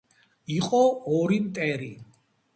იყო 0.55 0.79
ორი 1.19 1.39
მტერი 1.51 1.93